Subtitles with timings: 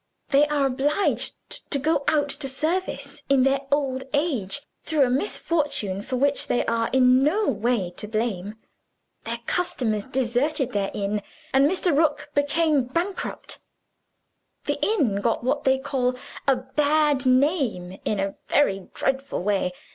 [0.31, 6.01] "They are obliged to go out to service in their old age, through a misfortune
[6.01, 8.55] for which they are in no way to blame.
[9.25, 11.21] Their customers deserted the inn,
[11.53, 11.95] and Mr.
[11.95, 13.59] Rook became bankrupt.
[14.65, 16.15] The inn got what they call
[16.47, 19.71] a bad name in a very dreadful way.